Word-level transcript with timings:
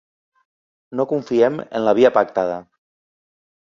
No 1.01 1.05
confiem 1.13 1.61
en 1.69 1.87
la 1.87 1.97
via 2.03 2.15
pactada. 2.19 2.61